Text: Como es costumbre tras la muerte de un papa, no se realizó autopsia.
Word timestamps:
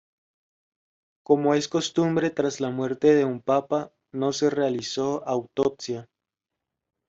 Como 1.23 1.53
es 1.53 1.67
costumbre 1.67 2.31
tras 2.31 2.59
la 2.59 2.71
muerte 2.71 3.13
de 3.13 3.23
un 3.23 3.39
papa, 3.39 3.93
no 4.11 4.33
se 4.33 4.49
realizó 4.49 5.21
autopsia. 5.27 6.09